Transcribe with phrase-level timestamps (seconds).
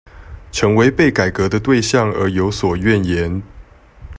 [0.51, 3.43] 成為被改革的對象而有所怨言